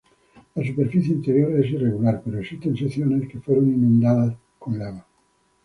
[0.55, 5.05] La superficie interior es irregular, pero existen secciones que fueron inundadas con lava.